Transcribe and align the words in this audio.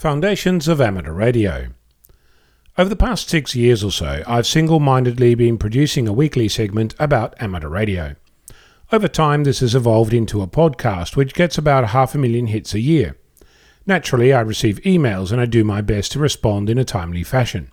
Foundations 0.00 0.68
of 0.68 0.80
Amateur 0.80 1.12
Radio. 1.12 1.70
Over 2.76 2.88
the 2.88 2.94
past 2.94 3.28
six 3.28 3.56
years 3.56 3.82
or 3.82 3.90
so, 3.90 4.22
I've 4.28 4.46
single 4.46 4.78
mindedly 4.78 5.34
been 5.34 5.58
producing 5.58 6.06
a 6.06 6.12
weekly 6.12 6.48
segment 6.48 6.94
about 7.00 7.34
amateur 7.42 7.68
radio. 7.68 8.14
Over 8.92 9.08
time, 9.08 9.42
this 9.42 9.58
has 9.58 9.74
evolved 9.74 10.14
into 10.14 10.40
a 10.40 10.46
podcast 10.46 11.16
which 11.16 11.34
gets 11.34 11.58
about 11.58 11.88
half 11.88 12.14
a 12.14 12.18
million 12.18 12.46
hits 12.46 12.74
a 12.74 12.80
year. 12.80 13.16
Naturally, 13.86 14.32
I 14.32 14.40
receive 14.42 14.80
emails 14.82 15.32
and 15.32 15.40
I 15.40 15.46
do 15.46 15.64
my 15.64 15.80
best 15.80 16.12
to 16.12 16.20
respond 16.20 16.70
in 16.70 16.78
a 16.78 16.84
timely 16.84 17.24
fashion. 17.24 17.72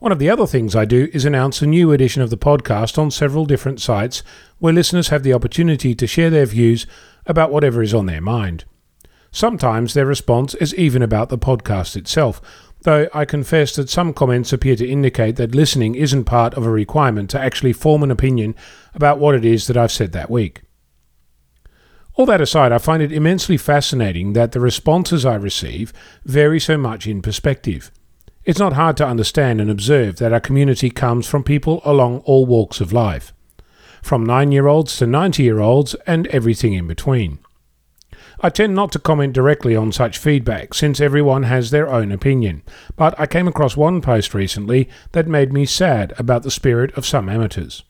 One 0.00 0.12
of 0.12 0.18
the 0.18 0.28
other 0.28 0.46
things 0.46 0.76
I 0.76 0.84
do 0.84 1.08
is 1.14 1.24
announce 1.24 1.62
a 1.62 1.66
new 1.66 1.92
edition 1.92 2.20
of 2.20 2.28
the 2.28 2.36
podcast 2.36 2.98
on 2.98 3.10
several 3.10 3.46
different 3.46 3.80
sites 3.80 4.22
where 4.58 4.74
listeners 4.74 5.08
have 5.08 5.22
the 5.22 5.32
opportunity 5.32 5.94
to 5.94 6.06
share 6.06 6.28
their 6.28 6.44
views 6.44 6.86
about 7.24 7.50
whatever 7.50 7.82
is 7.82 7.94
on 7.94 8.04
their 8.04 8.20
mind. 8.20 8.66
Sometimes 9.30 9.94
their 9.94 10.06
response 10.06 10.54
is 10.54 10.74
even 10.74 11.02
about 11.02 11.28
the 11.28 11.38
podcast 11.38 11.96
itself, 11.96 12.40
though 12.82 13.08
I 13.12 13.24
confess 13.24 13.74
that 13.76 13.90
some 13.90 14.12
comments 14.12 14.52
appear 14.52 14.76
to 14.76 14.88
indicate 14.88 15.36
that 15.36 15.54
listening 15.54 15.94
isn't 15.94 16.24
part 16.24 16.54
of 16.54 16.66
a 16.66 16.70
requirement 16.70 17.30
to 17.30 17.40
actually 17.40 17.72
form 17.72 18.02
an 18.02 18.10
opinion 18.10 18.54
about 18.94 19.18
what 19.18 19.34
it 19.34 19.44
is 19.44 19.66
that 19.66 19.76
I've 19.76 19.92
said 19.92 20.12
that 20.12 20.30
week. 20.30 20.62
All 22.14 22.26
that 22.26 22.40
aside, 22.40 22.72
I 22.72 22.78
find 22.78 23.02
it 23.02 23.12
immensely 23.12 23.56
fascinating 23.56 24.32
that 24.32 24.52
the 24.52 24.60
responses 24.60 25.24
I 25.24 25.36
receive 25.36 25.92
vary 26.24 26.58
so 26.58 26.76
much 26.76 27.06
in 27.06 27.22
perspective. 27.22 27.92
It's 28.44 28.58
not 28.58 28.72
hard 28.72 28.96
to 28.96 29.06
understand 29.06 29.60
and 29.60 29.70
observe 29.70 30.16
that 30.16 30.32
our 30.32 30.40
community 30.40 30.90
comes 30.90 31.28
from 31.28 31.44
people 31.44 31.80
along 31.84 32.20
all 32.20 32.46
walks 32.46 32.80
of 32.80 32.92
life, 32.92 33.32
from 34.02 34.24
9 34.24 34.50
year 34.50 34.66
olds 34.66 34.96
to 34.96 35.06
90 35.06 35.42
year 35.42 35.60
olds 35.60 35.94
and 36.06 36.26
everything 36.28 36.72
in 36.72 36.88
between. 36.88 37.38
I 38.40 38.50
tend 38.50 38.74
not 38.76 38.92
to 38.92 39.00
comment 39.00 39.32
directly 39.32 39.74
on 39.74 39.90
such 39.90 40.16
feedback 40.16 40.72
since 40.72 41.00
everyone 41.00 41.42
has 41.42 41.70
their 41.70 41.88
own 41.88 42.12
opinion, 42.12 42.62
but 42.94 43.18
I 43.18 43.26
came 43.26 43.48
across 43.48 43.76
one 43.76 44.00
post 44.00 44.32
recently 44.32 44.88
that 45.10 45.26
made 45.26 45.52
me 45.52 45.66
sad 45.66 46.14
about 46.18 46.44
the 46.44 46.50
spirit 46.50 46.96
of 46.96 47.04
some 47.04 47.28
amateurs. 47.28 47.82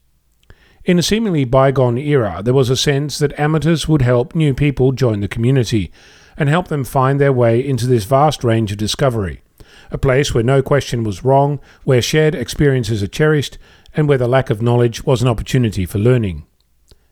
In 0.86 0.98
a 0.98 1.03
seemingly 1.03 1.45
bygone 1.45 1.98
era, 1.98 2.41
there 2.42 2.55
was 2.55 2.70
a 2.70 2.77
sense 2.77 3.19
that 3.19 3.39
amateurs 3.39 3.89
would 3.89 4.00
help 4.00 4.34
new 4.34 4.55
people 4.55 4.92
join 4.92 5.20
the 5.20 5.28
community 5.28 5.92
and 6.39 6.48
help 6.48 6.69
them 6.69 6.83
find 6.83 7.20
their 7.20 7.33
way 7.33 7.61
into 7.61 7.86
this 7.86 8.05
vast 8.05 8.42
range 8.42 8.73
of 8.73 8.78
discovery. 8.78 9.42
A 9.91 9.98
place 9.98 10.33
where 10.33 10.45
no 10.45 10.62
question 10.62 11.05
was 11.05 11.25
wrong, 11.25 11.61
where 11.84 12.01
shared 12.01 12.34
experiences 12.34 13.03
are 13.03 13.06
cherished, 13.06 13.58
and 13.95 14.08
where 14.08 14.17
the 14.17 14.27
lack 14.27 14.48
of 14.48 14.62
knowledge 14.62 15.05
was 15.05 15.20
an 15.20 15.28
opportunity 15.28 15.84
for 15.84 15.98
learning. 15.98 16.47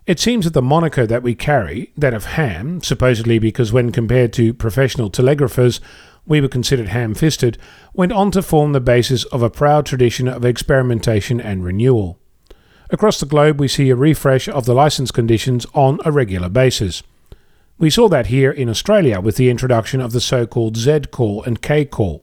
It 0.06 0.20
seems 0.20 0.44
that 0.44 0.54
the 0.54 0.62
moniker 0.62 1.04
that 1.04 1.24
we 1.24 1.34
carry, 1.34 1.90
that 1.96 2.14
of 2.14 2.26
ham, 2.26 2.80
supposedly 2.80 3.40
because 3.40 3.72
when 3.72 3.90
compared 3.90 4.32
to 4.34 4.54
professional 4.54 5.10
telegraphers, 5.10 5.80
we 6.24 6.40
were 6.40 6.46
considered 6.46 6.88
ham 6.88 7.12
fisted, 7.12 7.58
went 7.92 8.12
on 8.12 8.30
to 8.30 8.42
form 8.42 8.70
the 8.70 8.80
basis 8.80 9.24
of 9.24 9.42
a 9.42 9.50
proud 9.50 9.84
tradition 9.84 10.28
of 10.28 10.44
experimentation 10.44 11.40
and 11.40 11.64
renewal. 11.64 12.20
Across 12.90 13.18
the 13.18 13.26
globe, 13.26 13.58
we 13.58 13.66
see 13.66 13.90
a 13.90 13.96
refresh 13.96 14.48
of 14.48 14.64
the 14.64 14.74
license 14.74 15.10
conditions 15.10 15.66
on 15.74 15.98
a 16.04 16.12
regular 16.12 16.48
basis. 16.48 17.02
We 17.76 17.90
saw 17.90 18.08
that 18.08 18.28
here 18.28 18.52
in 18.52 18.68
Australia 18.68 19.20
with 19.20 19.36
the 19.36 19.50
introduction 19.50 20.00
of 20.00 20.12
the 20.12 20.20
so 20.20 20.46
called 20.46 20.76
Z 20.76 21.00
call 21.10 21.42
and 21.42 21.60
K 21.60 21.84
call. 21.84 22.22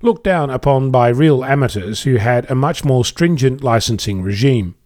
Looked 0.00 0.24
down 0.24 0.48
upon 0.48 0.90
by 0.90 1.08
real 1.08 1.44
amateurs 1.44 2.04
who 2.04 2.16
had 2.16 2.50
a 2.50 2.54
much 2.54 2.86
more 2.86 3.04
stringent 3.04 3.62
licensing 3.62 4.22
regime 4.22 4.76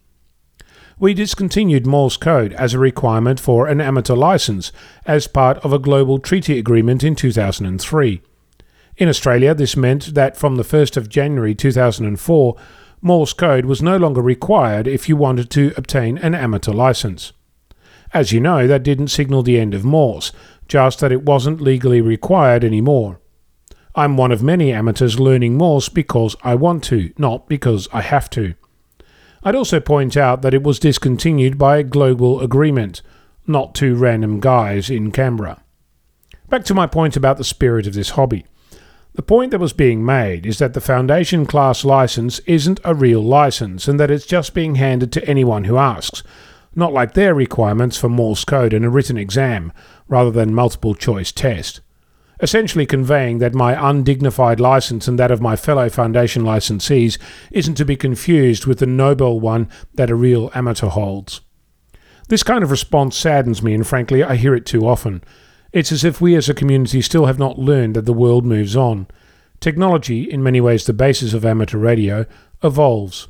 we 0.98 1.12
discontinued 1.12 1.86
Morse 1.86 2.16
code 2.16 2.54
as 2.54 2.72
a 2.72 2.78
requirement 2.78 3.38
for 3.38 3.66
an 3.66 3.82
amateur 3.82 4.14
license 4.14 4.72
as 5.04 5.26
part 5.26 5.58
of 5.58 5.72
a 5.72 5.78
global 5.78 6.18
treaty 6.18 6.58
agreement 6.58 7.04
in 7.04 7.14
2003. 7.14 8.22
In 8.96 9.08
Australia, 9.08 9.54
this 9.54 9.76
meant 9.76 10.14
that 10.14 10.38
from 10.38 10.56
the 10.56 10.62
1st 10.62 10.96
of 10.96 11.10
January 11.10 11.54
2004, 11.54 12.56
Morse 13.02 13.34
code 13.34 13.66
was 13.66 13.82
no 13.82 13.98
longer 13.98 14.22
required 14.22 14.88
if 14.88 15.06
you 15.06 15.16
wanted 15.16 15.50
to 15.50 15.74
obtain 15.76 16.16
an 16.18 16.34
amateur 16.34 16.72
license. 16.72 17.34
As 18.14 18.32
you 18.32 18.40
know, 18.40 18.66
that 18.66 18.82
didn't 18.82 19.08
signal 19.08 19.42
the 19.42 19.60
end 19.60 19.74
of 19.74 19.84
Morse, 19.84 20.32
just 20.66 21.00
that 21.00 21.12
it 21.12 21.24
wasn't 21.24 21.60
legally 21.60 22.00
required 22.00 22.64
anymore. 22.64 23.20
I'm 23.94 24.16
one 24.16 24.32
of 24.32 24.42
many 24.42 24.72
amateurs 24.72 25.20
learning 25.20 25.58
Morse 25.58 25.90
because 25.90 26.36
I 26.42 26.54
want 26.54 26.82
to, 26.84 27.12
not 27.18 27.48
because 27.48 27.86
I 27.92 28.00
have 28.00 28.30
to. 28.30 28.54
I'd 29.46 29.54
also 29.54 29.78
point 29.78 30.16
out 30.16 30.42
that 30.42 30.54
it 30.54 30.64
was 30.64 30.80
discontinued 30.80 31.56
by 31.56 31.76
a 31.76 31.84
global 31.84 32.40
agreement, 32.40 33.00
not 33.46 33.76
two 33.76 33.94
random 33.94 34.40
guys 34.40 34.90
in 34.90 35.12
Canberra. 35.12 35.62
Back 36.48 36.64
to 36.64 36.74
my 36.74 36.88
point 36.88 37.16
about 37.16 37.36
the 37.38 37.44
spirit 37.44 37.86
of 37.86 37.94
this 37.94 38.10
hobby. 38.10 38.44
The 39.14 39.22
point 39.22 39.52
that 39.52 39.60
was 39.60 39.72
being 39.72 40.04
made 40.04 40.46
is 40.46 40.58
that 40.58 40.74
the 40.74 40.80
Foundation 40.80 41.46
class 41.46 41.84
license 41.84 42.40
isn't 42.40 42.80
a 42.82 42.92
real 42.92 43.22
license 43.22 43.86
and 43.86 44.00
that 44.00 44.10
it's 44.10 44.26
just 44.26 44.52
being 44.52 44.74
handed 44.74 45.12
to 45.12 45.28
anyone 45.28 45.62
who 45.62 45.76
asks, 45.76 46.24
not 46.74 46.92
like 46.92 47.14
their 47.14 47.32
requirements 47.32 47.96
for 47.96 48.08
Morse 48.08 48.44
code 48.44 48.72
and 48.72 48.84
a 48.84 48.90
written 48.90 49.16
exam, 49.16 49.72
rather 50.08 50.32
than 50.32 50.56
multiple 50.56 50.96
choice 50.96 51.30
test 51.30 51.82
essentially 52.40 52.86
conveying 52.86 53.38
that 53.38 53.54
my 53.54 53.90
undignified 53.90 54.60
license 54.60 55.08
and 55.08 55.18
that 55.18 55.30
of 55.30 55.40
my 55.40 55.56
fellow 55.56 55.88
Foundation 55.88 56.42
licensees 56.42 57.18
isn't 57.50 57.74
to 57.76 57.84
be 57.84 57.96
confused 57.96 58.66
with 58.66 58.78
the 58.78 58.86
noble 58.86 59.40
one 59.40 59.68
that 59.94 60.10
a 60.10 60.14
real 60.14 60.50
amateur 60.54 60.88
holds. 60.88 61.40
This 62.28 62.42
kind 62.42 62.64
of 62.64 62.70
response 62.70 63.16
saddens 63.16 63.62
me, 63.62 63.72
and 63.72 63.86
frankly, 63.86 64.22
I 64.22 64.36
hear 64.36 64.54
it 64.54 64.66
too 64.66 64.86
often. 64.86 65.22
It's 65.72 65.92
as 65.92 66.04
if 66.04 66.20
we 66.20 66.34
as 66.34 66.48
a 66.48 66.54
community 66.54 67.00
still 67.02 67.26
have 67.26 67.38
not 67.38 67.58
learned 67.58 67.94
that 67.94 68.04
the 68.06 68.12
world 68.12 68.44
moves 68.44 68.76
on. 68.76 69.06
Technology, 69.60 70.22
in 70.30 70.42
many 70.42 70.60
ways 70.60 70.84
the 70.84 70.92
basis 70.92 71.34
of 71.34 71.44
amateur 71.44 71.78
radio, 71.78 72.26
evolves. 72.62 73.28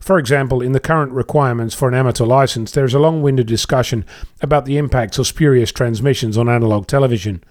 For 0.00 0.18
example, 0.18 0.60
in 0.60 0.72
the 0.72 0.80
current 0.80 1.12
requirements 1.12 1.74
for 1.74 1.88
an 1.88 1.94
amateur 1.94 2.24
license, 2.24 2.72
there 2.72 2.84
is 2.84 2.94
a 2.94 2.98
long 2.98 3.22
winded 3.22 3.46
discussion 3.46 4.04
about 4.40 4.64
the 4.64 4.76
impacts 4.76 5.18
of 5.18 5.28
spurious 5.28 5.70
transmissions 5.70 6.36
on 6.36 6.48
analogue 6.48 6.88
television. 6.88 7.44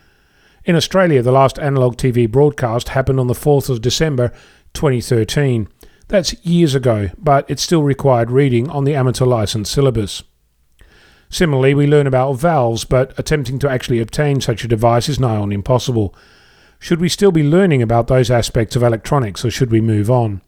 In 0.63 0.75
Australia, 0.75 1.23
the 1.23 1.31
last 1.31 1.57
analogue 1.57 1.97
TV 1.97 2.29
broadcast 2.29 2.89
happened 2.89 3.19
on 3.19 3.25
the 3.25 3.33
4th 3.33 3.67
of 3.67 3.81
December 3.81 4.31
2013. 4.73 5.67
That's 6.07 6.45
years 6.45 6.75
ago, 6.75 7.09
but 7.17 7.49
it 7.49 7.59
still 7.59 7.81
required 7.81 8.29
reading 8.29 8.69
on 8.69 8.83
the 8.83 8.93
amateur 8.93 9.25
license 9.25 9.71
syllabus. 9.71 10.21
Similarly, 11.29 11.73
we 11.73 11.87
learn 11.87 12.05
about 12.05 12.33
valves, 12.33 12.85
but 12.85 13.17
attempting 13.17 13.57
to 13.59 13.69
actually 13.69 13.99
obtain 13.99 14.39
such 14.39 14.63
a 14.63 14.67
device 14.67 15.09
is 15.09 15.19
nigh 15.19 15.37
on 15.37 15.51
impossible. 15.51 16.13
Should 16.77 17.01
we 17.01 17.09
still 17.09 17.31
be 17.31 17.43
learning 17.43 17.81
about 17.81 18.07
those 18.07 18.29
aspects 18.29 18.75
of 18.75 18.83
electronics, 18.83 19.43
or 19.43 19.49
should 19.49 19.71
we 19.71 19.81
move 19.81 20.11
on? 20.11 20.41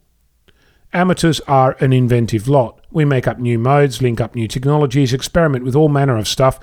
Amateurs 0.92 1.40
are 1.48 1.76
an 1.80 1.92
inventive 1.92 2.46
lot. 2.46 2.80
We 2.92 3.04
make 3.04 3.26
up 3.26 3.40
new 3.40 3.58
modes, 3.58 4.00
link 4.00 4.20
up 4.20 4.36
new 4.36 4.46
technologies, 4.46 5.12
experiment 5.12 5.64
with 5.64 5.74
all 5.74 5.88
manner 5.88 6.16
of 6.16 6.28
stuff, 6.28 6.60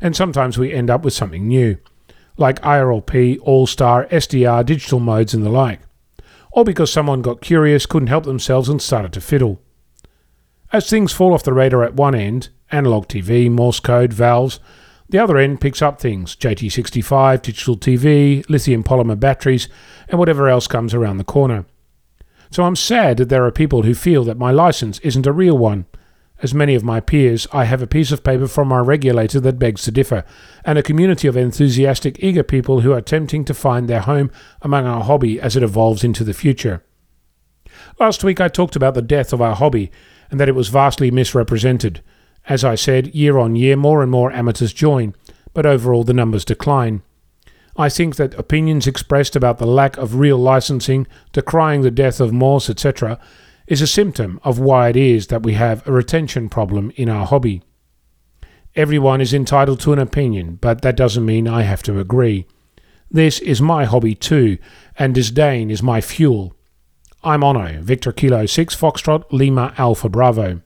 and 0.00 0.14
sometimes 0.14 0.56
we 0.56 0.72
end 0.72 0.88
up 0.88 1.04
with 1.04 1.14
something 1.14 1.48
new 1.48 1.78
like 2.36 2.60
IRLP, 2.62 3.38
All 3.42 3.66
Star, 3.66 4.06
SDR, 4.06 4.64
digital 4.64 5.00
modes, 5.00 5.34
and 5.34 5.44
the 5.44 5.50
like. 5.50 5.80
or 6.52 6.64
because 6.64 6.92
someone 6.92 7.22
got 7.22 7.40
curious, 7.40 7.86
couldn't 7.86 8.08
help 8.08 8.24
themselves, 8.24 8.68
and 8.68 8.80
started 8.80 9.12
to 9.14 9.20
fiddle. 9.20 9.60
As 10.72 10.88
things 10.88 11.12
fall 11.12 11.34
off 11.34 11.42
the 11.42 11.52
radar 11.52 11.82
at 11.82 11.94
one 11.94 12.14
end, 12.14 12.50
analog 12.70 13.06
TV, 13.06 13.50
Morse 13.50 13.80
code, 13.80 14.12
valves, 14.12 14.60
the 15.08 15.18
other 15.18 15.36
end 15.36 15.60
picks 15.60 15.82
up 15.82 16.00
things 16.00 16.34
JT65, 16.36 17.42
digital 17.42 17.76
TV, 17.76 18.48
lithium 18.48 18.82
polymer 18.82 19.18
batteries, 19.18 19.68
and 20.08 20.18
whatever 20.18 20.48
else 20.48 20.66
comes 20.66 20.94
around 20.94 21.18
the 21.18 21.24
corner. 21.24 21.66
So 22.50 22.64
I'm 22.64 22.76
sad 22.76 23.18
that 23.18 23.28
there 23.28 23.44
are 23.44 23.52
people 23.52 23.82
who 23.82 23.94
feel 23.94 24.24
that 24.24 24.38
my 24.38 24.50
license 24.50 24.98
isn't 25.00 25.26
a 25.26 25.32
real 25.32 25.58
one 25.58 25.86
as 26.42 26.52
many 26.52 26.74
of 26.74 26.82
my 26.82 26.98
peers, 26.98 27.46
I 27.52 27.64
have 27.64 27.80
a 27.80 27.86
piece 27.86 28.10
of 28.10 28.24
paper 28.24 28.48
from 28.48 28.72
our 28.72 28.82
regulator 28.82 29.38
that 29.40 29.60
begs 29.60 29.82
to 29.84 29.92
differ, 29.92 30.24
and 30.64 30.76
a 30.76 30.82
community 30.82 31.28
of 31.28 31.36
enthusiastic, 31.36 32.16
eager 32.18 32.42
people 32.42 32.80
who 32.80 32.92
are 32.92 32.98
attempting 32.98 33.44
to 33.44 33.54
find 33.54 33.88
their 33.88 34.00
home 34.00 34.30
among 34.60 34.84
our 34.84 35.04
hobby 35.04 35.40
as 35.40 35.56
it 35.56 35.62
evolves 35.62 36.02
into 36.02 36.24
the 36.24 36.34
future. 36.34 36.84
Last 38.00 38.24
week 38.24 38.40
I 38.40 38.48
talked 38.48 38.74
about 38.74 38.94
the 38.94 39.02
death 39.02 39.32
of 39.32 39.40
our 39.40 39.54
hobby 39.54 39.92
and 40.30 40.40
that 40.40 40.48
it 40.48 40.56
was 40.56 40.68
vastly 40.68 41.12
misrepresented. 41.12 42.02
As 42.48 42.64
I 42.64 42.74
said, 42.74 43.14
year 43.14 43.38
on 43.38 43.54
year 43.54 43.76
more 43.76 44.02
and 44.02 44.10
more 44.10 44.32
amateurs 44.32 44.72
join, 44.72 45.14
but 45.54 45.64
overall 45.64 46.02
the 46.02 46.12
numbers 46.12 46.44
decline. 46.44 47.02
I 47.76 47.88
think 47.88 48.16
that 48.16 48.34
opinions 48.34 48.86
expressed 48.86 49.36
about 49.36 49.58
the 49.58 49.66
lack 49.66 49.96
of 49.96 50.16
real 50.16 50.38
licensing, 50.38 51.06
decrying 51.32 51.82
the 51.82 51.90
death 51.90 52.20
of 52.20 52.32
Morse, 52.32 52.68
etc., 52.68 53.18
is 53.66 53.80
a 53.80 53.86
symptom 53.86 54.40
of 54.42 54.58
why 54.58 54.88
it 54.88 54.96
is 54.96 55.28
that 55.28 55.42
we 55.42 55.54
have 55.54 55.86
a 55.86 55.92
retention 55.92 56.48
problem 56.48 56.92
in 56.96 57.08
our 57.08 57.26
hobby. 57.26 57.62
Everyone 58.74 59.20
is 59.20 59.34
entitled 59.34 59.80
to 59.80 59.92
an 59.92 59.98
opinion, 59.98 60.56
but 60.60 60.82
that 60.82 60.96
doesn't 60.96 61.26
mean 61.26 61.46
I 61.46 61.62
have 61.62 61.82
to 61.84 61.98
agree. 61.98 62.46
This 63.10 63.38
is 63.40 63.60
my 63.60 63.84
hobby 63.84 64.14
too, 64.14 64.58
and 64.98 65.14
disdain 65.14 65.70
is 65.70 65.82
my 65.82 66.00
fuel. 66.00 66.56
I'm 67.22 67.42
Onno, 67.42 67.80
Victor 67.80 68.12
Kilo 68.12 68.46
6 68.46 68.74
Foxtrot 68.74 69.24
Lima 69.30 69.74
Alpha 69.76 70.08
Bravo. 70.08 70.60